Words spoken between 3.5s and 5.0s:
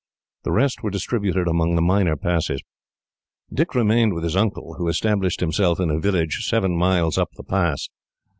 Dick remained with his uncle, who